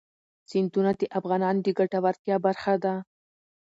سیندونه 0.49 0.91
د 0.99 1.01
افغانانو 1.19 1.59
د 1.65 1.67
ګټورتیا 1.79 2.35
برخه 2.45 2.73
ده. 2.83 2.93